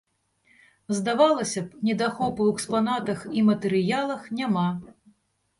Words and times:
Здавалася 0.99 1.63
б, 1.67 1.83
недахопу 1.89 2.41
ў 2.45 2.49
экспанатах 2.55 3.19
і 3.41 3.45
матэрыялах 3.51 4.21
няма. 4.41 4.67